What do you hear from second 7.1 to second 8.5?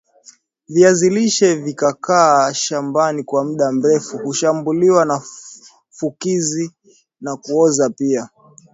na kuoza pia